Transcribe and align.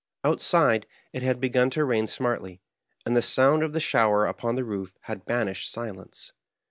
Outside, 0.23 0.87
it 1.13 1.21
had 1.21 1.39
begun 1.39 1.69
to 1.69 1.85
rain 1.85 2.07
emartly; 2.07 2.59
and 3.05 3.15
the 3.15 3.21
sound 3.21 3.61
of 3.61 3.71
the 3.71 3.79
shower 3.79 4.25
upon 4.25 4.55
the 4.55 4.65
roof 4.65 4.97
had 5.01 5.25
banished 5.25 5.71
silence. 5.71 6.33